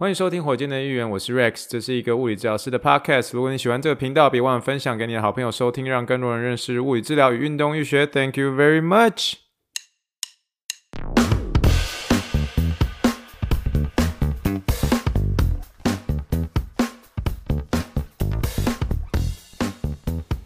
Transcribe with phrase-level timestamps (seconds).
[0.00, 3.32] 欢迎收听火箭的预言，我是 Rex，这是一个物理治疗师的 Podcast。
[3.34, 8.06] 如果你喜欢这个频道，别忘了分享给你的好朋友收听，让更多人认识物理治疗与运动医学。
[8.06, 9.34] Thank you very much.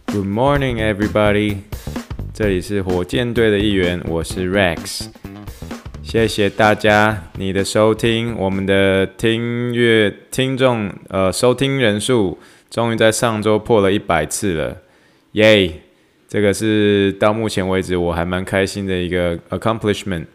[0.07, 1.59] Good morning, everybody.
[2.35, 5.24] 这里是火箭队的预言，我是 Rex。
[6.15, 12.39] 谢谢大家，你的收听，我们的听乐听众呃收听人数
[12.71, 14.77] 终于在上周破了一百次了，
[15.33, 15.69] 耶！
[16.29, 20.27] 这个是到目前为止我还蛮开心的一个 accomplishment。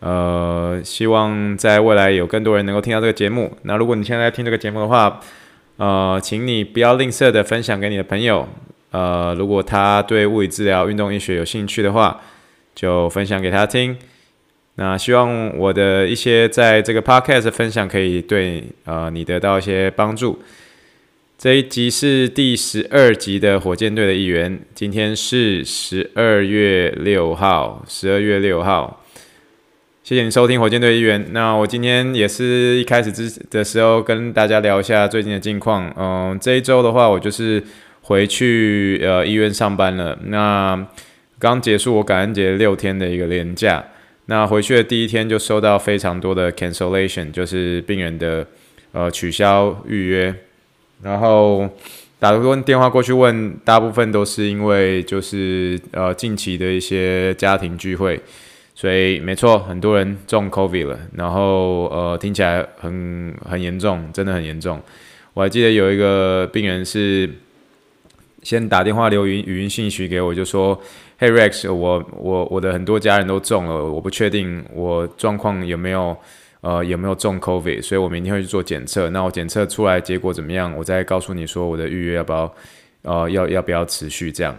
[0.00, 3.56] 呃，希望在未来有更多人能够听到这个节目。
[3.62, 5.20] 那如果你现在听这个节目的话，
[5.76, 8.48] 呃，请你不要吝啬的分享给你的朋友。
[8.90, 12.20] 呃，如果他对物理治疗、运动医学有兴趣的话，
[12.74, 13.96] 就分享给他听。
[14.76, 20.40] 那希望我的一些在这个 podcast 分享可以对呃你得到一些帮助。
[21.36, 29.04] 这一集是第十二集的火箭队的一员，今天是十二月六号，十二月六号。
[30.04, 31.26] 谢谢你收听火箭队一员。
[31.32, 35.92] 那我今天也是一开始之的时候跟大家聊一下最近的近况。
[35.98, 37.62] 嗯、这一周的话，我就是
[38.00, 40.18] 回去呃医院上班了。
[40.24, 40.86] 那
[41.38, 43.84] 刚结束我感恩节六天的一个连假。
[44.26, 48.46] 那回去的第一天就收到非常多的 cancellation，就是病人的
[48.92, 50.32] 呃取消预约，
[51.02, 51.68] 然后
[52.20, 58.18] 打个电话过去问，大部分都是因为就是呃近期的一些家庭聚会，
[58.76, 64.80] 所以没错，很多人中 COVID 了，然后呃听起来很很严重，真的很严重。
[65.34, 67.28] 我还记得有一个病人是
[68.44, 70.80] 先打电话留语语音信息给我，就说。
[71.22, 76.16] Hey Rex，我我我的很多家人都中了，我不确定我状况有没有
[76.62, 79.08] 呃有没有中 COVID，所以我明天会去做检测。
[79.10, 82.52] 那我检测出来结果怎么样，我再告诉你说我的预约要不要
[83.02, 84.52] 呃要要不要持续这样。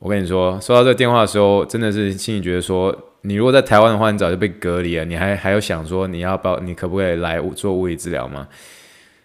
[0.00, 8.48] 我跟你说，收到这个电话的时候，真的是心里觉得说，你如果在台湾的话，你早就被隔离了，你还还有想说你要不要你可不可以来做物理治疗吗？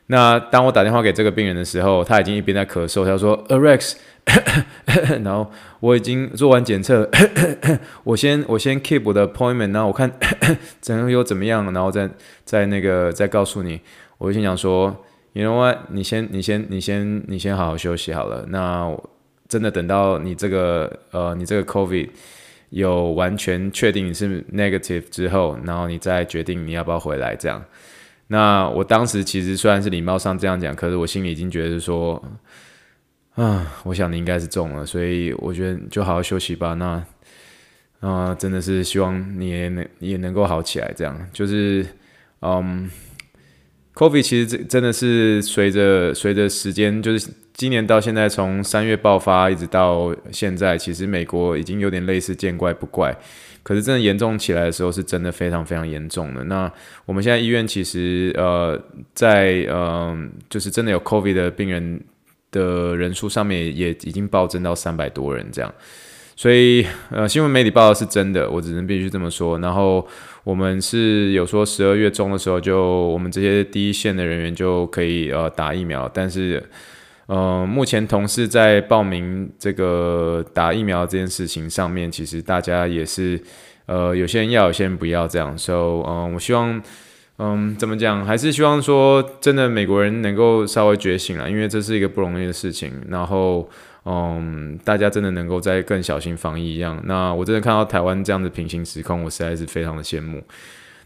[0.05, 3.95] 那当我打电话给这个病人的时候，他已经一边在咳嗽，他说呃 Rex。
[5.23, 7.09] 然后我已经做完检测，
[8.03, 10.11] 我先我先 keep 我的 appointment，然后我看
[10.81, 12.09] 整个又怎么样，然后再
[12.45, 13.79] 再那个再告诉你。
[14.17, 14.95] 我就心想说
[15.33, 15.77] ，You know what？
[15.89, 18.45] 你先你先你先你先好好休息好了。
[18.47, 18.95] 那
[19.47, 22.09] 真的等到你这个呃你这个 COVID
[22.69, 27.63] 有完全确定你是 negative 之后，然后你再决定你要不要回来这样。
[28.27, 32.23] 那我当时其实虽然是礼貌上这样讲，可是我心里已经觉得说。
[33.35, 36.75] 啊，我想你应该是中了，所以我觉得就好好休息吧。
[36.75, 37.03] 那
[37.99, 40.93] 啊，真的是希望你也能也能够好起来。
[40.95, 41.83] 这样就是，
[42.41, 42.87] 嗯
[43.95, 53.17] ，COVID 其实真真的是随着随着时间，就是今年到现在，从三月爆发一直到现在，其实美国已经有点类似见怪不怪。
[53.63, 56.43] 可是真的严重起来的时候，是真的非常非常严重的。
[56.43, 56.71] 那
[57.05, 58.79] 我们现在医院其实呃，
[59.15, 61.99] 在嗯，就是真的有 COVID 的病人。
[62.53, 65.73] 的人数上面也已经暴增到三百多人这样，
[66.37, 69.59] 所以呃新闻媒体报道是真的，我只能必须这么说。
[69.59, 70.07] 然后
[70.45, 76.63] 我们是有说十二月中的时候就我们这些第一线的人员就可以呃打疫苗，但是
[77.25, 83.41] 呃目前同事在报名这个打疫苗这件事情上面，其实大家也是
[83.87, 85.57] 呃有些人要，有些人不要这样。
[85.57, 85.77] 所以
[86.07, 86.81] 嗯，我希望。
[87.45, 88.25] 嗯，怎么讲？
[88.25, 92.93] 还是希望说，真的美国人能够稍微觉醒了，因为这是一个不容易的事情。
[93.09, 93.69] 然后，
[94.05, 96.97] 嗯，大家真的能够再更小心防疫一样。
[97.03, 100.41] 那我真的看到台湾这样的平行时空，我实在是非常的羡慕。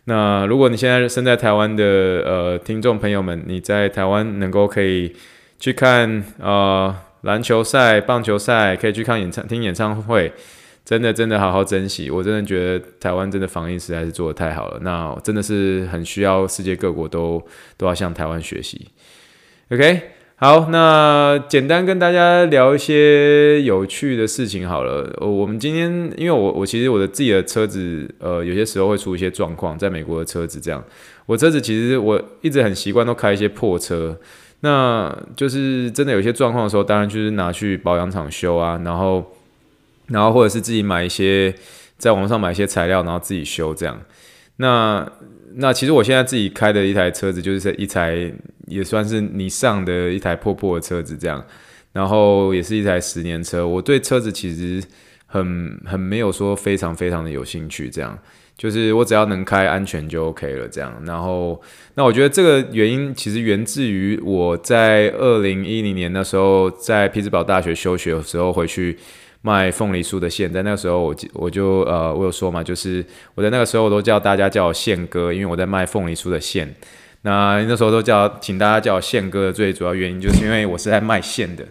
[0.04, 5.16] 那如果你现在身在台湾的呃听众朋友们，你在台湾能够可以
[5.58, 10.32] 去看呃篮球赛、棒球赛，可以去看演唱听演唱会。
[10.88, 12.10] 真的，真的好好珍惜。
[12.10, 14.80] 我真的觉得台湾真的防疫实在是做得太好了。
[14.84, 18.88] 那真的是很需要世界各国都都要向台湾学习。
[19.70, 20.02] OK，
[20.38, 25.14] 好，那简单跟大家聊一些有趣的事情好了。
[25.20, 30.82] 我们今天，因为我我其实我的自己的车子，呃，有些时候会出一些状况，在美国的车子这样。
[31.26, 34.18] 我车子其实我一直很习惯都开一些破车，
[34.62, 39.34] 那就是真的有些状况的时候，当然就是拿去保养厂修啊，然后。
[40.08, 41.54] 然后或者是自己买一些，
[41.98, 44.02] 在网上买一些材料，然后自己修这样。
[44.58, 45.10] 那
[45.56, 48.32] 那其实我现在自己开的一台车子，就是一台
[48.68, 51.44] 也算是你上的一台破破的车子这样。
[51.94, 53.66] 然后也是一台十年车。
[53.66, 54.84] 我对车子其实
[55.26, 58.18] 很很没有说非常非常的有兴趣这样。
[58.56, 60.92] 就是我只要能开安全就 OK 了，这样。
[61.06, 61.60] 然后，
[61.94, 68.98] 那我觉得这个原因其实源自于我在二零一零年的时候在匹兹堡大学休学的时候回去
[69.48, 73.06] 卖凤梨酥的线，在那个时候我我就呃我有说嘛，就是
[73.36, 76.76] 我在那个时候我都叫大家叫我线哥，因为我在卖凤梨酥的线。
[77.22, 81.64] 那那时候都叫请大家叫我线哥的最主要原因就是因为我是在卖线的，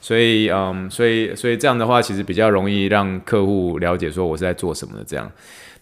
[0.00, 5.30] 所以嗯，所以所以这样的话其实比较容易让客户了解说我是在做什么的这样。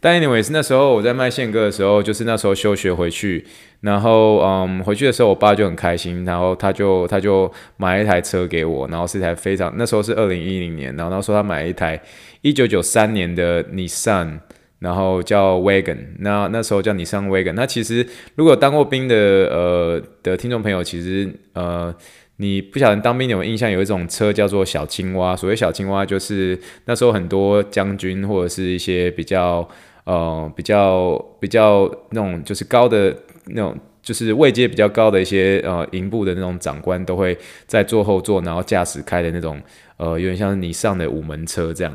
[0.07, 3.45] 但 anyway 是那时候我在卖宪哥的时候，就是那时候休学回去，
[3.81, 12.01] 然后嗯回去的时候，我爸就很开心，然后他就他就买了一台车给我，然后是一台非常那时候是二零一零年，然后他说他买了一台
[12.41, 14.39] 一九九三年的 Nissan，
[14.79, 17.55] 然后叫 Wagon，那那时候叫 Nissan Wagon。
[17.55, 18.07] 那其实
[18.37, 21.93] 如果当过兵的呃的听众朋友，其实呃
[22.37, 25.35] 你不晓得当兵有没有印象，有一种车叫做小青蛙。
[25.35, 29.69] 所谓小青蛙，就是那时候很多将军或者是一些比较。
[30.07, 33.13] 呃，比较比较那种就是高的
[33.47, 37.37] 那种，就是位阶比较高的一些呃营部的那种长官都会
[37.67, 39.61] 在坐后座，然后驾驶开的那种
[39.97, 41.93] 呃有点像是你上的五门车这样。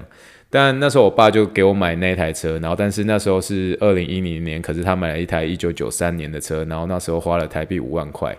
[0.50, 8.38] 但那时候我爸就给我买那台车，然后但是那时候是二零一零年，可是他买了一台一九九三年的车，然后那时候花了台币五万块，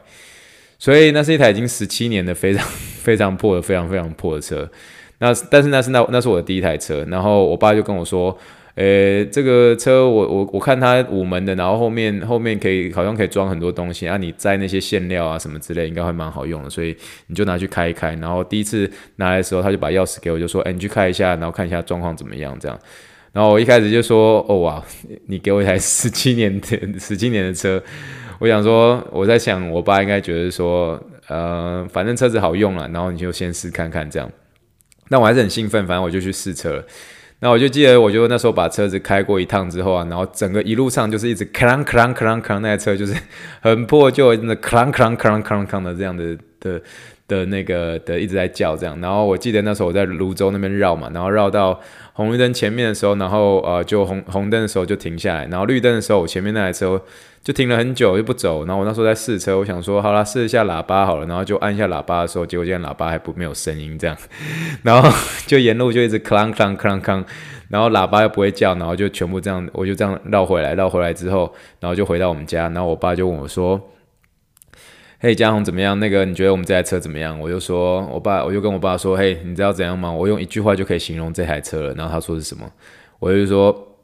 [0.78, 2.62] 所以那是一台已经十七年的非常
[3.02, 4.70] 非常破的非常非常破的车。
[5.20, 8.38] 那但是那是那那是我的第一台车，然后我爸就跟我说。
[8.74, 16.96] 呃、这个车我我我看它五门的，然后后面后面可以好像可以装很多东西啊，你摘那些馅料啊什么之类，应该会蛮好用的，所以
[17.26, 18.14] 你就拿去开一开。
[18.14, 22.78] 然后第一次拿来的时候，他就把钥匙给我，就说：“哎、你去开一下，然后看一下状况怎么样。”这样。
[23.32, 24.82] 然后我一开始就说：“哦哇，
[25.26, 26.66] 你给我一台十七年的
[26.98, 27.82] 十七年的车。”
[28.40, 34.28] 我想说，我在想，我爸应该觉得说，呃，反正车子好用了，然后你就先试看看这样。
[35.08, 36.84] 那我还是很兴奋，反正我就去试车了。
[37.44, 43.12] 那我就记得，我就那时候把车子开过一趟之后啊，然后整个一路上就是一直 clang clang clang clang，那台车就是
[43.60, 46.80] 很破旧，真的 clang clang clang clang clang 的这样的的
[47.28, 48.98] 的那个的一直在叫这样。
[49.02, 51.78] 然后我记得那时候我在泸州那边绕嘛，然后绕到
[52.14, 57.02] 红绿灯前面的时候，然后呃就红红灯的时候就停下来，然后绿灯的时候我前面那台车。
[57.44, 64.16] 就停了很久就不走，然后我那时候在试车，我想说好啦，试一下喇叭好了，然后就按一下喇叭的时候，结果现在喇叭还不没有声音这样，
[64.84, 65.10] 然后
[65.44, 67.24] 就沿路就一直哐啷哐啷哐啷哐，
[67.68, 73.80] 然后喇叭又不会叫，然后就全部这样，我就这样绕回来，绕回来之后，然后就回到我们家，然后我爸就问我说
[75.24, 76.00] ：“嘿，嘉宏怎么样？
[76.00, 80.10] 那个你觉得我们这台车怎么样？”我就说：“我爸，我就跟我爸说，嘿，你知道怎样吗？
[80.10, 82.68] 我用一句话就可以形容这台车了。”然后他说是什么？
[83.20, 83.94] 我就说：“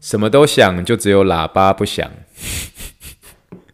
[0.00, 2.10] 什么都响，就只有喇叭不响。”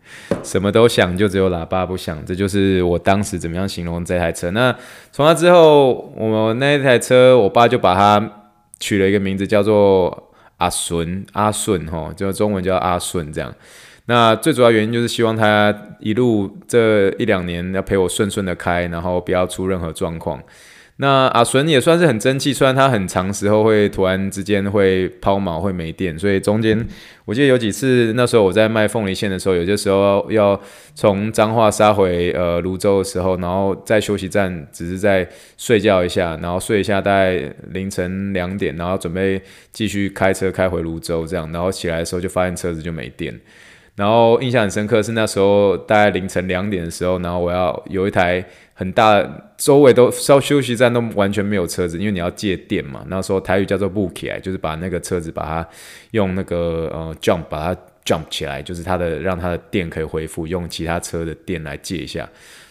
[0.43, 2.21] 什么都响，就只有喇叭不响。
[2.27, 4.51] 这就是我当时怎么样形容这台车。
[4.51, 4.77] 那
[5.13, 8.49] 从那之后，我那一台车，我爸就把它
[8.81, 13.55] 取了一个名字，叫做阿顺，阿顺齁，就中文叫阿顺这样。
[14.11, 20.43] 那最主要原因就是希望他一路这一两年要陪我顺顺的开，然后不要出任何状况。
[20.97, 26.77] 那阿顺也算是很争气，虽然他很长时候会突然之间会抛锚，会没电，所以中间
[27.25, 30.61] 我记得有几次那时候我在卖凤梨线的时候，有些时候要
[30.97, 39.41] 从彰化杀回呃泸州的时候，然后在休息站只是在睡觉一下，然后睡一下大概凌晨两点，然后准备
[39.73, 43.41] 继续开车开回泸州这样，然后起来的时候就发现车子就没电，
[43.97, 48.45] 然后印象很深刻是那时候大概凌晨两点的时候，然后我要有一台。
[48.73, 49.23] 很大，
[49.59, 53.05] 周围都稍休息站都完全没有车子，因为你要借电嘛。
[53.09, 55.69] 那时候台语叫做“布起来”，就是把那个车子把它
[56.13, 62.27] 用那个呃 jump 把它 jump 起来，就是它的让它的电可以恢复，用其他车的电来借一下。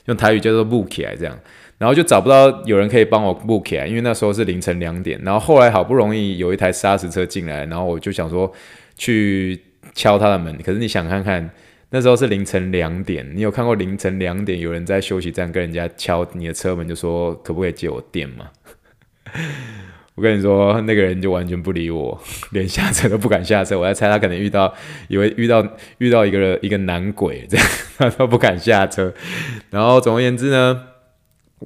[0.05, 1.39] 用台语叫做“布起来”这样，
[1.77, 5.21] 然后就找不到有人可以帮我 book 起来，因为那时候是凌晨两点。
[5.23, 8.51] 然后后来好不容易有一台砂石车进来，然后我就想说
[8.97, 9.61] 去
[9.93, 11.50] 敲他的门，可是你想看看。
[11.91, 18.48] 那时候是凌晨两点，你有看过凌晨两点有人在休息站跟人家敲你的车门，就说可不可以借我电吗？
[20.13, 22.22] 我跟你说，那个人就完全不理我，
[22.53, 23.79] 连下车都不敢下车。
[23.79, 24.72] 我在猜他可能遇到，
[25.08, 25.67] 以为遇到
[25.98, 27.65] 遇到一个一个男鬼这样，
[27.98, 29.12] 他都不敢下车。
[29.72, 30.88] 然后总而言之呢，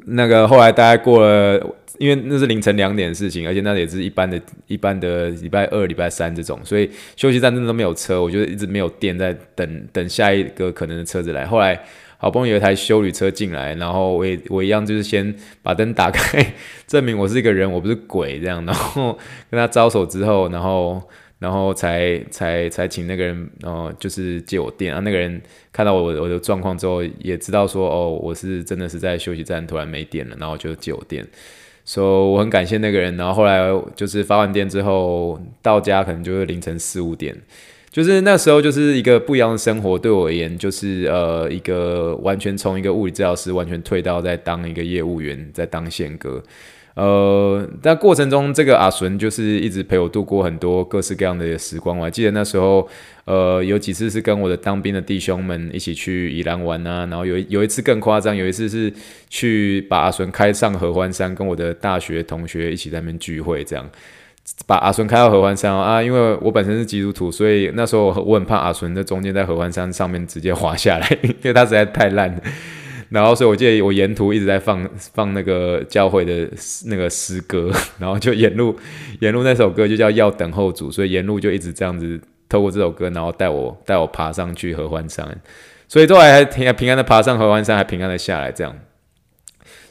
[0.06, 1.76] 那个后来大概过了。
[2.00, 11.46] 因为那是凌晨两点的事情，而且那也是一般的、一般的礼拜二、礼拜三这种，所以休息站真的都没有车，我就一直没有电，在等等下一个可能的车子来。
[11.46, 11.80] 后来
[12.18, 16.44] 好不容易有一台修旅车进来，然后我也我一样就是先把灯打开，
[16.88, 19.18] 证明我是一个人，我不是鬼这样，然后
[19.52, 21.00] 跟他招手之后，然后
[21.44, 25.02] 然后才才才请那个人，然后就是借我电啊。
[25.02, 25.42] 那个人
[25.74, 31.28] 看到我我的状况之后，也知道说哦，我是真的是在休息站突然没电了，然后就借我电。
[31.84, 33.18] 所以我很感谢那个人。
[33.18, 33.60] 然后后来
[33.94, 37.36] 就是发完电之后到家，可能就是凌晨四五点。
[37.92, 46.42] 就是那时候就是一个不一样的生活，对我而言，就是呃一个完全从一个物理治疗师完全退到在当一个业务员，在当线哥。
[46.96, 51.98] 呃，但过程中这个阿顺就是一直陪我度过很多各式各样的时光。
[51.98, 52.88] 我还记得那时候，
[53.26, 58.94] 呃，有几次是跟我的当兵的弟兄们一起去宜兰玩啊，然后有有一次更夸张，有一次是
[59.28, 63.90] 去把阿顺开上合欢山，跟我的大学同学一起在那边聚会这样。
[64.68, 72.42] 把阿顺开到合欢山啊，因为我本身是基督徒，所以那时候我很怕阿顺在中间在合欢山上面直接滑下来，因为他实在太烂了。
[73.14, 76.50] 然后所以我记得我沿途一直在放放那个教会的
[76.88, 78.76] 那个诗歌， 然后就沿路
[79.20, 85.40] 沿路那首歌就叫要等候主，所以沿路就一直这样子透过这首歌，然后带我带我爬上去合欢山，
[85.88, 88.76] 所以后来还平平安的爬上合欢山，还平安的下来这样。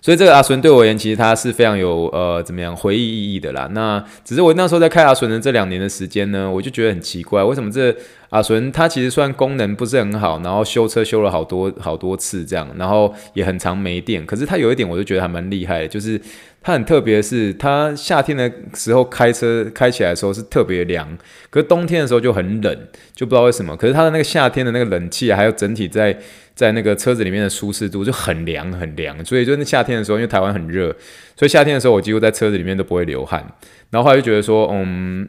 [0.01, 3.69] 所以这个阿顺对我而言，其实他是非常有呃怎么样回忆意义的啦。
[3.71, 7.95] 那只是我那时候在开阿顺的这两年的时间呢，我就觉得很奇怪，为什么这
[8.33, 14.27] 阿纯他其实算功能不是很好，然后修车修了好多好多次这样，然后也很常没电。
[14.27, 16.21] 可是他有一点，我就觉得还蛮厉害的，就是。
[16.65, 21.19] 它很特别是，它夏天的时候开车开起来的时候是特别凉，
[21.51, 22.73] 可是冬天的时候就很冷，
[23.13, 23.77] 就不知道为什么。
[23.77, 26.17] 可是它的那个夏天的那个冷气，还有整体在
[26.55, 30.95] 在那个车子里面的舒适度就很凉很凉，所以就是夏天的时候，因为台湾很热，
[31.37, 33.45] 所以夏天的时候我几乎在车子里面都不会流汗。
[33.91, 35.29] 然后后来就觉得说，嗯，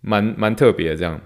[0.00, 1.20] 蛮蛮特别的这样。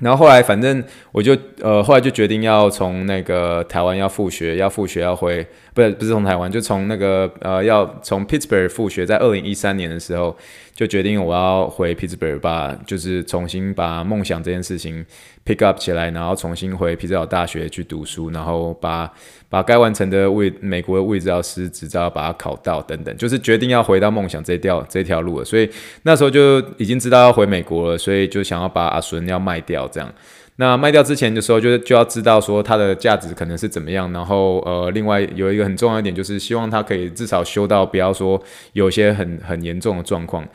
[0.00, 5.46] 然后后来，反正我就呃，后来就决定要从那个台湾要复学，要复学要回，
[5.80, 10.36] 不是不是从台湾，就从那个呃，要从 Pittsburgh 复学，在二零一三年的时候。
[10.72, 15.04] 就决定我要回 Pittsburgh 把，就是重新把梦想这件事情
[15.44, 19.12] pick up 起来，然后重新回匹兹堡大学去读书，然后把
[19.50, 25.44] 把该完成的位美国的物理治疗师执照把它考到等等，就是决定要回到梦想这条这条路了。
[25.44, 25.68] 所以
[26.04, 30.10] 那时候就已经知道要回美国了，所以就想要把阿孙要卖掉这样。
[30.56, 34.12] 那卖掉之前的时候，就就要知道说它的价值可能是怎么样。
[34.12, 38.42] 然后呃，另外有一个很重要一点，就是希望它可以至少修到不要说
[38.74, 40.46] 有些很很严重的状况。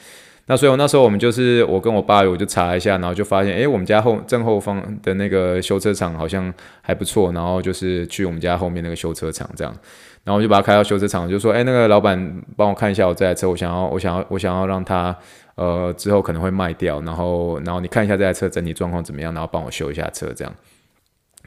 [0.48, 7.32] 那所以我那时候我们就是我跟我爸，我就查一下，然后就发现，诶，我们家后正后方的那个修车厂好像还不错。
[7.32, 9.76] 然后就是去我们家后面那个修车厂这样，
[10.24, 15.16] 然后我就把它开到修车厂，就说，诶，那个老板帮我看一下我这台车，我想要我想要我想要让它。
[15.56, 20.54] 呃，之后可能会卖掉，然后，然后你看一下这台车整体状况怎么样，然后帮我修一下车这样。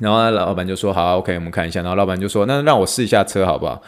[0.00, 1.83] 然后老板就说好，OK，我们看一下。
[1.83, 3.83] 然后老板就说那让我试一下车好不好？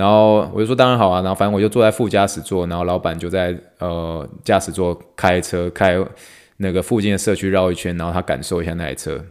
[0.00, 1.20] 然后我就说当然好啊。
[1.20, 6.02] 然后反正我就坐在副驾驶座，然后老板就在呃驾驶座开车开
[6.56, 9.22] 那个附近的社区绕一圈，然后他感受一下那台车。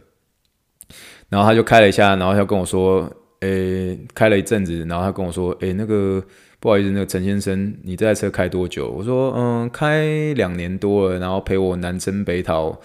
[1.28, 3.10] 然后他就开了一下，然后他跟我说，
[3.40, 6.22] 诶，开了一阵子，然后他跟我说，诶，那个。
[6.62, 8.90] 不好意思，那个陈先生，你这台车开多久？
[8.90, 12.78] 我说，嗯，开两年多了，然后陪我南征北讨，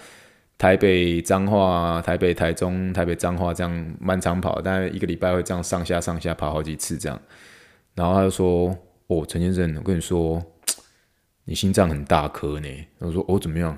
[0.56, 7.20] 台北彰化、台北台中、台北彰化这样漫长跑，大概一个礼拜会这样上下上下跑好几次这样。
[7.96, 8.76] 然后他就说，
[9.08, 10.40] 哦，陈先生，我跟你说，
[11.46, 12.68] 你心脏很大颗呢。
[13.00, 13.76] 我说，哦，怎么样？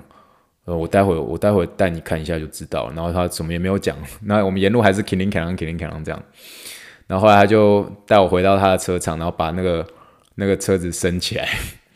[0.65, 2.91] 呃，我待会我待会带你看一下就知道。
[2.91, 3.97] 然后他什么也没有讲。
[4.21, 6.23] 那我们沿路还是 killing killing killing killing 这样。
[7.07, 9.87] 然后后来他就带我回到他的车场，然后把那个
[10.35, 11.47] 那个车子升起来，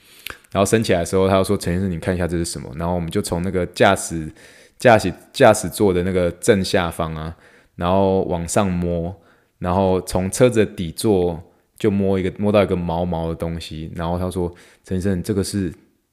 [0.52, 4.32] 然后升起来的时候，他就说：“陈先生，你看一下这是什么？”然后我们就从那个驾驶
[4.80, 7.36] 驾驶驾驶座的那个正下方啊，
[7.76, 9.16] 然后往上摸，
[9.60, 11.44] 然后从车子的底座
[11.84, 14.50] 就摸一个摸到一个毛毛的东西，然后他说
[14.86, 15.70] ：“陈先生，这个是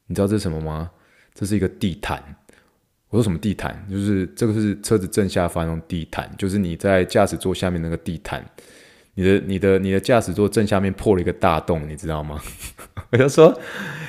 [0.08, 0.90] 你知道这是什么吗？
[1.32, 2.20] 这是一个地毯。”
[3.10, 3.86] 我说：“什么地毯？
[3.88, 8.44] 就是这个是车子正下方那种地毯，就是你在驾驶座下面那个地毯。”
[9.14, 12.40] 你的你的你的驾驶座正下面破了一个大洞，你知道吗？
[13.10, 13.56] 我就说，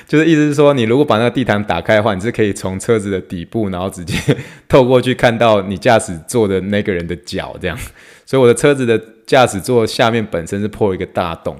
[0.08, 4.16] 就是意思是说，你如果把那个地毯打开的话，你是可以从车子的底部，然后直接
[4.68, 7.78] 透过去看到你驾驶座的那个人的脚，这样。
[8.24, 11.56] 所以我的车子的驾驶座下面本身是破了一个大洞，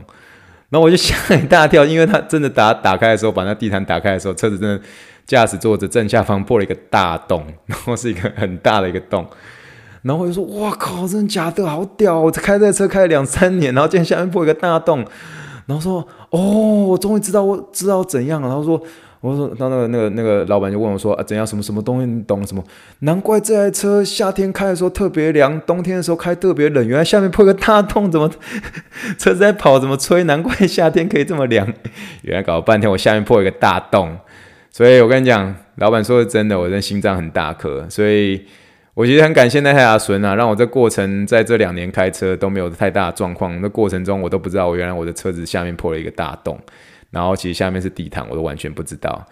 [0.70, 4.80] 然后我就吓一大跳，因为他真的打打开的时候，把那地毯打开的时候，车子真的
[5.26, 9.26] 驾驶座的正下方破了一个大洞， 然后是一个很大的一个洞。
[10.02, 11.64] 然后我就说：“哇靠，真的假的？
[11.64, 12.18] 好屌！
[12.18, 15.06] 我开这车开了两三年，然后竟然下面破一个大洞。”
[15.66, 18.82] 然后说：“哦，我终于知道我知道怎样了。”然后说
[19.22, 21.46] ：“我说，当那个那个那个老板就问我说：‘啊，怎样？
[21.46, 22.06] 什么什么东西？
[22.06, 22.62] 你懂什么？
[22.98, 26.86] 难怪这台车夏天开的时候特别凉，冬天的时候开特别冷。
[26.86, 28.28] 原来下面破个大洞，怎么
[29.16, 29.78] 车子在跑？
[29.78, 30.24] 怎么吹？
[30.24, 31.66] 难怪夏天可以这么凉。
[32.22, 34.18] 原来搞了半天，我下面破一个大洞。
[34.70, 38.44] 所以我跟你讲，老板说的真的，我的心脏很大颗，所以。”
[38.94, 43.58] 我其实很感谢那台阿顺啊，让我这过程在这两年开车都没有太大的状况。
[43.62, 46.60] 那过程中我都不知道，我原来我的车子下面破了一个大洞。
[47.12, 49.24] 然后其实下面是地毯，我都完全不知道。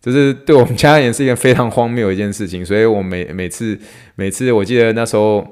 [0.00, 3.78] 就是对我们家也是一件非常荒谬的一件事情，所以我每每次
[4.16, 5.46] 每次我记得那时候，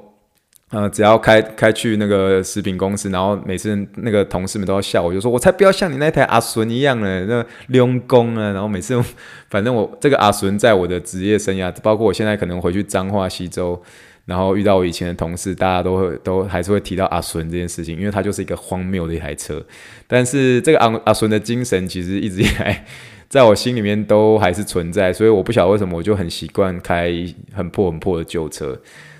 [0.71, 9.01] 呃，只要开开去那个食品公司，然后每次那个同事们都要笑我，就说我才不要像你那台阿孙一样呢，那用功啊，然后每次
[9.49, 13.81] 反正我这个阿孙在我的职业生涯，包括我现在可能回去彰化西州，
[14.31, 19.61] 然后遇到我以前的同事，大家都会都还是会提到阿孙这件事情，因为他就是一个荒谬的一台车，
[20.07, 22.85] 但是这个阿阿孙的精神其实一直以来。
[23.31, 27.09] 在我心里面都还是存在，所以我不晓得为什么我就很习惯开
[27.53, 28.77] 很破很破的旧车，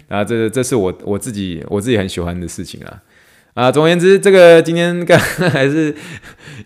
[0.09, 3.01] 那，这这是我我自己我自己很喜欢的事情啊，
[3.53, 5.19] 啊，总而言之，这个今天刚
[5.51, 5.93] 还是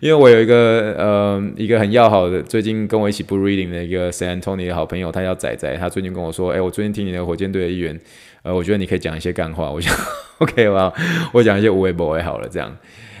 [0.00, 7.98] 因为我有一个呃一个很要好的，最近跟我一起不 Reading 的一个 San Antonio 的好朋友，他叫仔仔，他最近跟我说，哎，我最近听你的火箭队的一员，
[8.42, 9.92] 呃，我觉得你可以讲一些干话，我想
[10.38, 10.92] OK 吧，
[11.32, 12.76] 我讲一些无微博也好了，这样。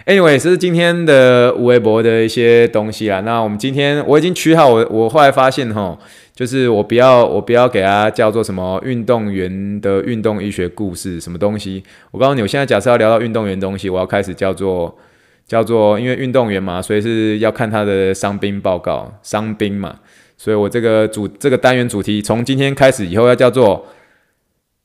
[0.06, 3.20] Anyway，这是今天的微博的一些东西啦。
[3.22, 5.98] 那我们今天我已经取好我，我后来发现齁，
[6.32, 11.82] 就是我不要我不要给它叫做什么运动员的运动医学故事什么东西。
[12.12, 14.96] 我告诉你，我现在假设要聊到运动员东西，我要开始叫做
[15.44, 19.98] 叫做，因为运动员嘛，所以是要看他的伤兵报告，伤兵嘛。
[20.36, 23.84] 所以我这个主这个单元主题从今天开始以后要叫做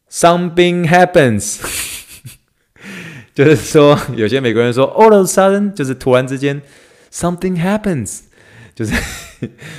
[0.09, 1.80] Something Happens。
[3.43, 6.61] 就是说，有些美国人说 all of a sudden，就是突然之间
[7.11, 8.19] ，something happens，
[8.75, 8.93] 就是，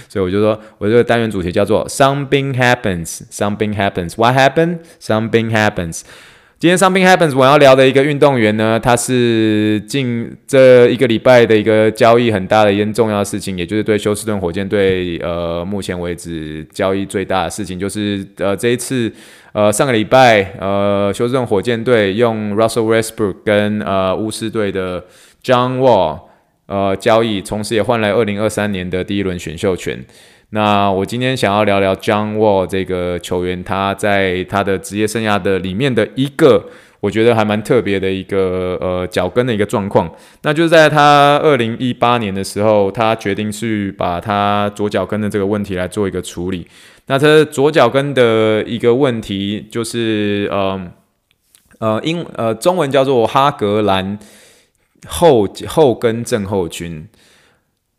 [0.09, 6.01] 所以我就说，我这个单元主题叫做 something happens，something happens，what happened？something happens。
[6.63, 19.13] 今天 something happens，我要聊的一个运动员呢，他是近这一个礼拜的一个交易很大的一件重要的事情，也就是对休斯顿火箭队，呃，目前为止交易最大的事情，就是呃这一次。
[19.51, 25.05] 呃，上个礼拜，呃，休斯顿火箭队用 Russell Westbrook 跟呃巫师队的
[25.43, 26.21] John Wall
[26.67, 30.05] 呃交易，同时也换来二零二三年的第一轮选秀权。
[30.55, 36.67] 那我今天想要聊聊 John Wall 这个球员，他在他的职业生涯的里面的一个，
[37.01, 40.13] 我觉得还蛮特别的一个呃脚跟的一个状况。
[40.43, 46.69] 那就是在他二零一八年的时候，他决定去把他左脚跟的这个问题来做一个处理。
[47.07, 50.93] 那他左脚跟的一个问题就是，呃，
[51.79, 54.19] 呃，英呃中文叫做哈格兰
[55.07, 57.09] 后后跟症候群，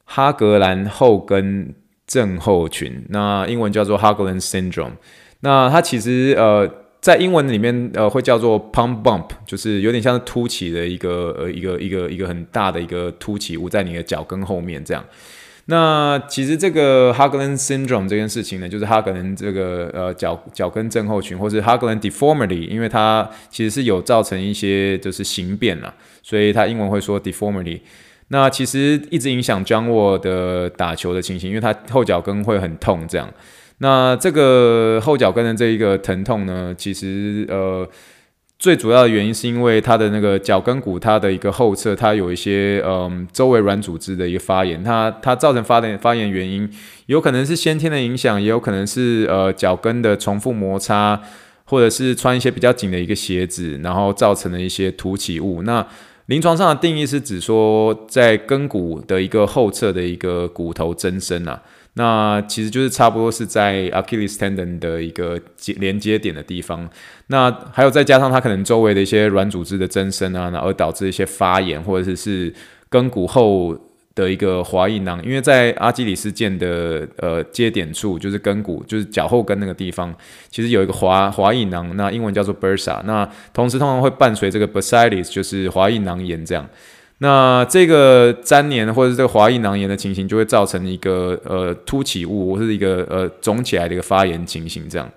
[0.06, 1.74] 哈格兰后跟
[2.14, 4.92] 症候群，那英文叫做 Hagelin Syndrome。
[5.40, 6.70] 那它其实呃
[7.02, 15.04] 在英文里面呃会叫做 pump bump，就是有点像是凸起的一个呃一个一个一个很大的一个凸起物在你的脚跟后面这样。
[15.66, 27.80] 那其实这个 Hagelin syndrome 这件事情呢，就是哈格兰这个呃脚脚跟症候群，或是 Hagelin deformity，因为它其实是有造成一些就是形变啦，所以它英文会说 deformity。
[28.34, 33.30] 那其实一直影响 John 沃的打球的情形，因为他后脚跟会很痛这样。
[33.78, 37.88] 那这个后脚跟的这一个疼痛呢，其实呃。
[38.60, 46.70] 最主要的原因是因为他的那个脚跟骨，它的一个后侧，它有一些嗯周围软组织的一个发炎，它它造成发炎发炎原因，
[47.08, 51.20] 有可能是先天的影响，也有可能是呃脚跟的重复摩擦，
[51.66, 55.64] 或者是穿一些比较紧的一个鞋子，然后造成的一些凸起物。
[55.64, 55.86] 那
[56.28, 61.62] 临床上的定义是指说，在根骨的一个后侧的一个骨头增生啊。
[61.96, 66.90] 那其实就是差不多是在 Achilles tendon 的一个接连接点的地方，
[67.28, 72.54] 那还有再加上它可能周围的一些软组织的增生啊，然后导致一些发炎，或者是是
[72.90, 73.78] 根骨后
[74.16, 80.14] 的一个滑液囊，因为在阿基里斯腱的呃接点处，就是跟骨就是脚后跟那个地方，
[80.50, 86.68] 其实有一个滑滑液囊，那英文叫做 bursa，那同时通常会伴随这个 bursitis，就是滑液囊炎这样。
[87.20, 95.10] 那这个粘连或者是这个滑液囊炎的情形，就会造成一个呃凸起物或是一个呃肿起来的一个发炎情形这样。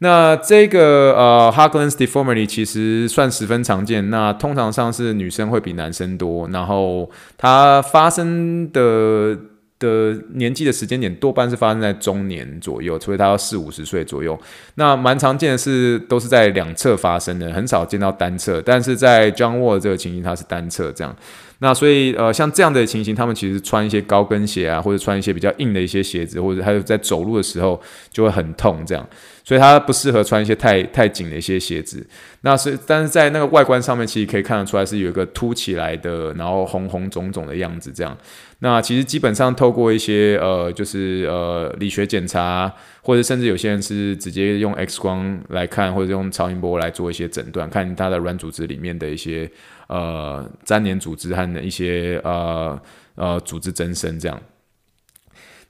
[0.00, 9.38] 那这个呃，Hug Lens deformity 其实算十分常见，那通常上是女生会比男生多，然后它发生的。
[9.80, 14.38] 的年纪的时间点多半是发生在中年左右，所以他要四五十岁左右。
[14.76, 18.62] 那蛮常见的是都是在两侧发生的，很少见到单侧。
[18.62, 21.16] 但是在 John Wall 这个情形，它是单侧这样。
[21.62, 27.78] 那所以呃，像这样的情形，他们其实穿一些高跟鞋啊，或者穿一些比较硬的一些鞋子，或者还有在走路的时候
[28.10, 29.06] 就会很痛这样。
[29.44, 32.06] 所以他不适合穿一些太太紧的一些鞋子。
[32.42, 38.16] 那是，但是在那个外观上面，其实可以看得出来是有一个凸起来的，然后红红肿肿的样子这样。
[38.62, 42.70] 那其实基本上透过一些呃，就是呃理学检查，
[43.02, 49.50] 或者甚至有些人是直接用 X 光来看，或者用超音波来做一些诊断，看它的软组织里面的一些
[49.88, 52.78] 呃粘连组织和一些呃
[53.14, 54.38] 呃组织增生这样。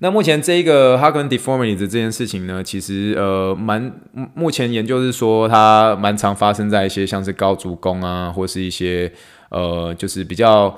[0.02, 4.00] 那目前这一个 Haglund deformity 的这件事情呢，其实呃蛮
[4.34, 9.12] 目前研究是说它蛮常发生在一些像是高足弓啊，或是一些
[9.50, 10.76] 呃就是比较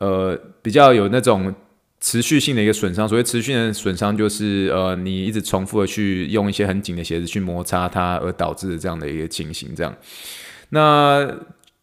[0.00, 1.54] 呃比较有那种
[2.00, 3.08] 持续性的一个损伤。
[3.08, 9.74] 所谓持续的损伤，就是呃你一直重复的去用一些很紧的鞋子去摩擦它而导致的这样的一个情形。
[9.76, 9.94] 这样，
[10.70, 11.30] 那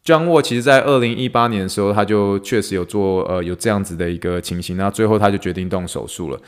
[0.03, 6.39] 张沃其实在二零一八年的时候，他就确实有做呃有这样子的一个情形，那最后他就决定动手术了。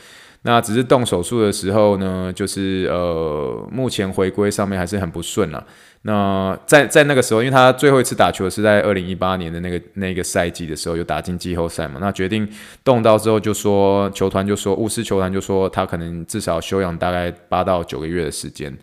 [0.42, 5.62] 那只是动手术的时候呢，就是呃，目前回归上面还是很不顺啊。
[6.02, 11.98] 那在在那个时候，因为他最后一次打球是在二零一八年的那个那个赛季的时候，有打进季后赛嘛。
[12.00, 12.48] 那决定
[12.82, 18.74] 动刀之后，就说球团就说巫师球团就说他可能至少休养大概八到九个月的时间。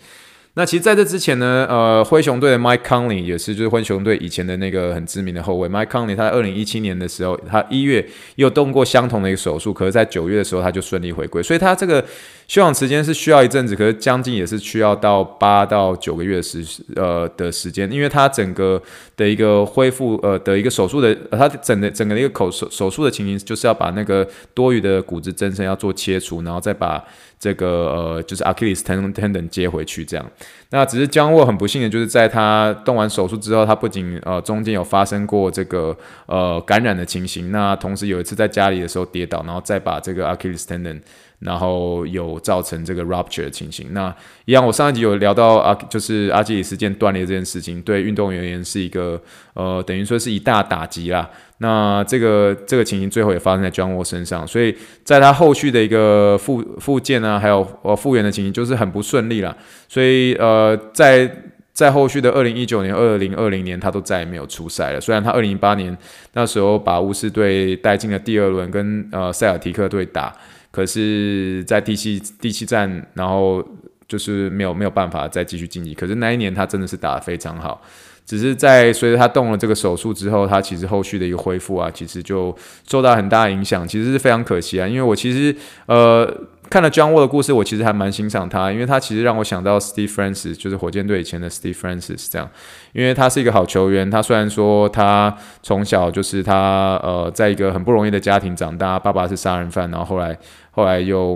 [0.58, 5.70] 那其实在这之前呢，呃，灰熊队的 Mike Conley 也是，就是灰熊队以前的那个很知名的后卫。
[5.70, 8.04] Mike Conley，他在二零一七年的时候，他一月
[8.38, 12.04] 又动过相同的一个手术，可是在九月的时候他就顺利回归，所以他这个
[12.48, 16.64] 休养时间是需要一阵子，可是将近也是需要到八到九个月的时
[16.96, 18.82] 呃的时间，因为他整个
[19.16, 27.04] 的一个恢复呃的一个手术的，他整个整个的一个口手手术的情形，就是要把那个多余的骨质增生要做切除，然后再把。
[27.40, 30.26] 这个呃，就是 Achilles tendon 接回去这样。
[30.72, 41.00] 那只是姜沃很不幸的，就是在他动完手术之后，他不仅呃中间有发生过这个呃感染的情形，那同时有一次在家里的时候跌倒，然后再把这个 Achilles tendon。
[41.40, 43.94] 然后有造成这个 rupture 的情形。
[43.94, 44.14] 那
[44.46, 49.22] 一样，我上一集有聊到啊，就是阿基里斯腱断裂这件事情，对运动员而言是一个
[49.54, 51.30] 呃，等于说是一大打击啦。
[51.60, 59.56] 那这个这个情形最后也发生在 John Wall 身上，所以在他后续的一个复复健啊，还有呃复原的情形，就是很不顺利啦。
[59.88, 61.32] 所以呃，在
[61.74, 65.02] 在后续的二零一九年、二零二零年，他都再也没有出赛了。
[65.02, 65.96] 虽然他二零一八年
[66.34, 70.36] 那时候把巫师队带进了第二轮，跟呃塞尔提克队打。
[70.78, 73.68] 可是，在第七第七站，然后
[74.08, 75.96] 就是没有没有办法再继续晋级。
[75.96, 77.82] 可是那一年他真的是打得非常好，
[78.28, 82.56] 只是在随着他动了这个手术之后，他其实后续的一个恢复啊，其实就
[82.88, 84.88] 受到很大影响，其实是非常可惜啊。
[84.88, 85.56] 因为我其实
[85.88, 86.32] 呃。
[86.70, 92.50] 看了 John Wall 的故事，我其实还蛮欣赏他，因为他其实让我想到 Steve Francis，就是火箭队以前的 Steve Francis 这样，
[92.92, 94.12] 因为他是一个好球员。
[94.12, 100.38] 他虽然说他从小就是他呃，在一个很不容易的家庭长大，爸爸是杀人犯，然后后来
[100.78, 101.36] 后来又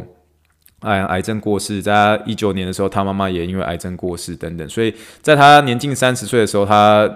[0.82, 7.10] 癌癌症过世，在他一九年的时候，他妈妈也因为癌症过世等等，所以在他年近三十岁的时候，他。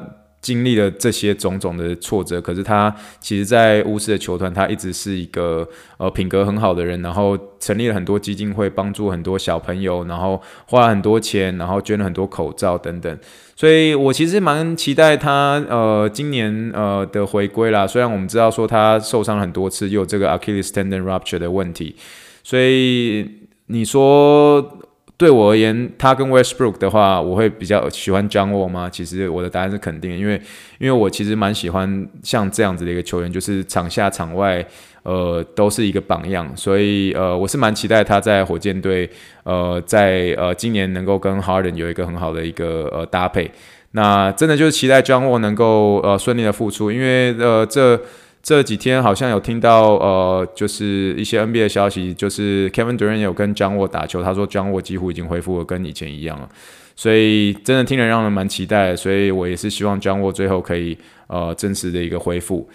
[0.46, 13.18] 经历了这些种种的挫折，可是他其实，在巫师的球团，他一直是一个呃品格很好的人，然后成立了很多基金会，帮助很多小朋友，然后花了很多钱，然后捐了很多口罩等等。
[13.56, 17.88] 所以我其实蛮期待他呃今年呃的回归啦。
[17.88, 21.96] 虽然我们知道说他受伤很多次，又有这个 Achilles tendon rupture 的问题，
[22.44, 23.28] 所以
[23.66, 24.80] 你说。
[25.18, 28.90] 对我而言，他跟 Westbrook 的话，我会比较喜欢 John Wall 吗？
[28.90, 30.42] 其实我的答案是肯定的，因为
[30.78, 34.66] 因为我其实蛮喜欢像这样子的一个球员，就是场下场外，
[35.04, 39.10] 呃，都是一个榜样，所以呃，我是蛮期待他在火箭队，
[39.44, 43.50] 呃，在呃今年能够跟 Harden 有一个很好的一个呃搭配。
[43.92, 48.00] 那真的就是期待 John Wall 能够呃顺利的复出，因为呃这。
[48.46, 56.48] 这几天好像有听到，呃，就是一些 NBA 的消息，就是 Kevin Durant 有跟 John Wall 打球，他说 John Wall 几乎已经恢复了跟以前一样了，
[56.96, 62.70] 所以真的听了让人蛮期待，所以我也是希望 John Wall 最后可以呃真实的一个恢复。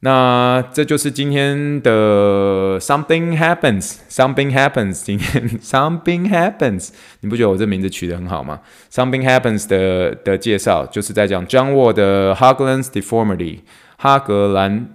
[0.00, 6.88] 那这就是今天的 Something Happens，Something Happens，今天 Something Happens，
[7.20, 13.58] 你不觉得我这名字取得很好吗？Something Happens 的的介绍就是在讲 John Wall 的 Haglund's Deformity。
[13.96, 14.93] 哈格兰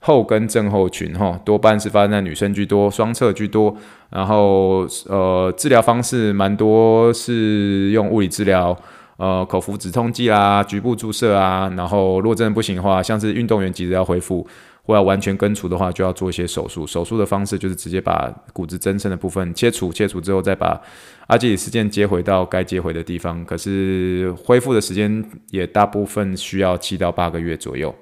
[0.00, 3.76] 后跟症候群，哈，多半是发生在女生居多，双侧居多。
[4.08, 8.76] 然后，呃，治疗方式蛮多，是用物理治疗，
[9.18, 11.70] 呃，口服止痛剂啦，局部注射啊。
[11.76, 14.44] 然后，如果真的不行的话，像是运动员急着要恢复
[14.82, 16.86] 或要完全根除的话，就要做一些手术。
[16.86, 20.80] 手术的方式就是直接把骨质增生的部分切除，切除之后再把
[21.26, 23.44] 阿基里斯腱接回到该接回的地方。
[23.44, 27.94] 可是恢复的时间也大部分需要七到八个月左右。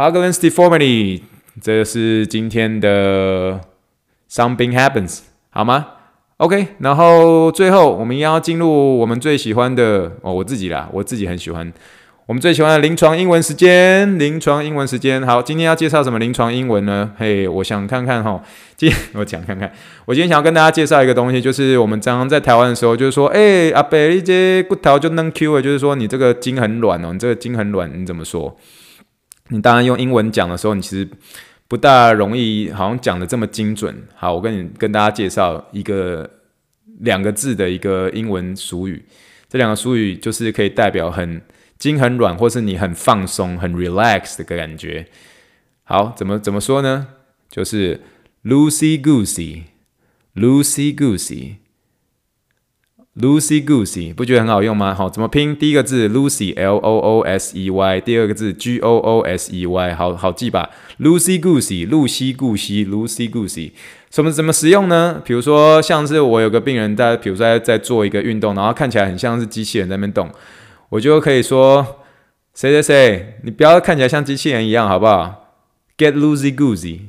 [0.00, 1.20] Haglund's deformity，
[1.60, 3.60] 这是今天的
[4.30, 5.18] Something happens，
[5.50, 5.88] 好吗
[6.38, 11.70] OK，然后最后我们要进入我们最喜欢的哦，我自己啦，我自己很喜欢
[12.24, 14.18] 我们最喜欢的临床英文时间。
[14.18, 17.10] 临床英文时间，好，今天要介绍什么临床英文呢？
[17.18, 18.42] 嘿，我想看看哈，
[18.78, 19.70] 今天我讲看看，
[20.06, 28.56] 我今天想要跟大家介绍一个东西，就是我们常常在台湾的时候，就是说，哎，阿伯，你这骨头就能 Q 了，就是说你这个筋很软哦，你这个筋很软，你怎么说？
[29.50, 31.08] 你当然用英文讲的时候，你其实。
[31.68, 33.96] 不大容易，好像讲的这么精准。
[34.16, 36.28] 好，我跟你跟大家介绍一个
[36.98, 39.04] 两个字的一个英文俗语。
[39.48, 41.40] 这两个俗语就是可以代表很
[41.78, 45.06] 筋很软，或是你很放松、很 relax 的感觉。
[45.84, 47.06] 好，怎么怎么说呢？
[47.48, 48.00] 就是
[48.42, 51.58] loosey goosey，loosey goosey。
[53.18, 54.94] Lucy goosey 不觉得很好用吗？
[54.94, 55.54] 好，怎么拼？
[55.56, 60.70] 第一个字 Lucy L O O S E Y，第二个字 G O O S E Y，好好记吧
[61.00, 63.72] Lucy goosey，露西顾西，Loosey goosey，
[64.10, 65.20] 什么怎么使用呢？
[65.24, 70.30] 比如说，像是我有个病人在，比如说在在做一个运动，然后看起来很像是机器人在那边动，
[70.90, 71.84] 我就可以说，
[72.54, 75.56] 谁谁谁，你不要看起来像机器人一样，好不好
[75.98, 77.00] ？Get Lucy goosey。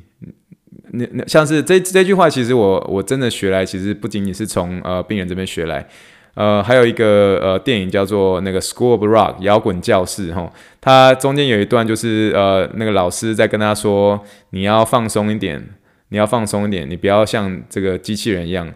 [0.92, 5.86] 那那像是这这句话，其实我我真的学来，其实不仅仅是从呃病人这边学来，
[6.34, 15.66] 呃，还有一个呃电影叫做那个《School of Rock》摇滚教室哈，它中间有一段就是呃那个老师在跟他说，你要放松一点，
[16.10, 18.72] 你要放松一点，你不要像这个机器人一样。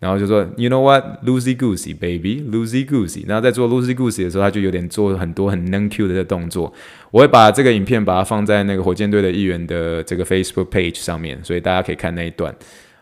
[0.00, 3.22] 然后就说，You know what, loosey goosey, baby, loosey goosey。
[3.28, 6.72] 然后在做 loosey goosey 的时候，他就有点做很多很能 Q 的动作。
[7.10, 12.54] 我会把这个影片把它放在那个火箭队的议员的这个 Facebook page 上面，所以大家可以看那一段。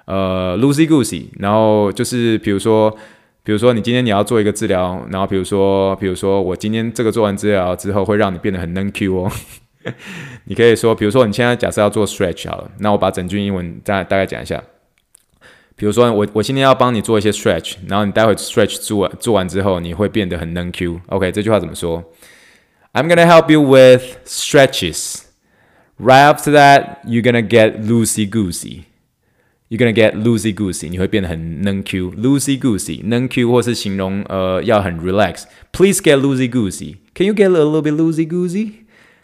[0.07, 1.27] 呃，loosey goosey。
[1.39, 2.91] 然后就是比如说，
[3.45, 9.31] 比如说你今天你要做一个治疗，然后比如说，比如说我今天这个做完治疗之后，会让你变得很能 Q 哦。
[10.47, 14.61] 你可以说，比如说你现在假设要做 stretch 好了，那我把整句英文大大概讲一下。
[15.78, 22.04] 比如说我我今天要帮你做一些 stretch，然后你待会 stretch 做做完之后，你会变得很能 Q。OK，这句话怎么说？
[22.94, 25.24] I'm gonna help you with stretches.
[26.00, 28.84] Right after that, you're gonna get loosey goosey.
[29.70, 30.90] You're gonna get loosey goosey.
[30.90, 36.98] 你会变得很能 Q。loosey goosey，能 Q 或是形容呃要很 relax。Please get loosey goosey.
[37.16, 38.72] Can you get a little bit loosey goosey?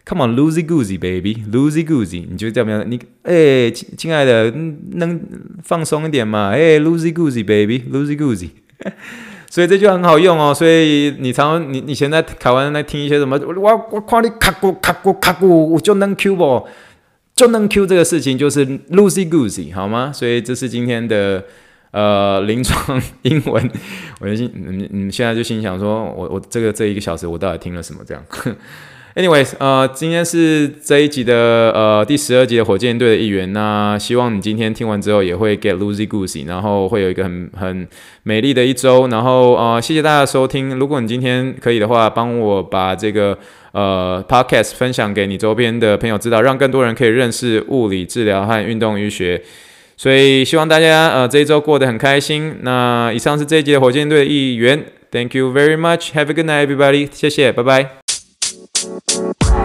[0.07, 2.85] Come on, loosey goosey, baby, loosey goosey，你觉得怎么样？
[2.87, 4.51] 你哎，亲亲爱的，
[4.91, 5.19] 能
[5.63, 6.51] 放松一点嘛？
[6.51, 8.49] 哎，loosey goosey, baby, loosey goosey。
[9.49, 10.53] 所以这句话很好用哦。
[10.53, 13.39] 所以你常你你现在台湾在听一些什么？
[13.57, 16.67] 我我夸你卡咕卡咕卡咕，我就能 Q 不？
[17.35, 20.11] 就能 Q 这个事情就是 loosey goosey，好吗？
[20.13, 21.43] 所以这是今天的
[21.89, 23.71] 呃临床英文。
[24.21, 28.01] 我就心你你现在就心想说，我我这个这一个小时我到底听了什么？
[28.05, 28.23] 这样。
[29.15, 33.53] Anyways，呃，今天是这一集的呃第十二集的火箭队的一员。
[33.53, 37.87] 那希望你今天听完之后也会 get loosey goosey，然后会有一个很很
[38.23, 39.07] 美丽的一周。
[39.07, 40.77] 然后呃，谢谢大家收听。
[40.77, 43.37] 如果你今天可以的话，帮我把这个
[43.71, 49.41] 呃 podcast 分享给你周边的朋友知道，让更多人可以认识物理治疗和运动医学。
[49.95, 52.57] 所以希望大家呃这一周过得很开心。
[52.63, 54.83] 那以上是这一集的火箭队的一员。
[55.09, 56.11] Thank you very much.
[56.11, 57.07] Have a good night, everybody.
[57.09, 58.04] 谢谢，拜拜。
[58.85, 59.64] Bye.